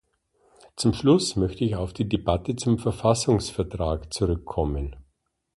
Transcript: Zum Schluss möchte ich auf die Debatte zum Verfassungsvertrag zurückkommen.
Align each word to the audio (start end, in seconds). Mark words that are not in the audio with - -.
Zum 0.77 0.93
Schluss 0.95 1.35
möchte 1.35 1.63
ich 1.63 1.75
auf 1.75 1.93
die 1.93 2.09
Debatte 2.09 2.55
zum 2.55 2.79
Verfassungsvertrag 2.79 4.11
zurückkommen. 4.11 4.95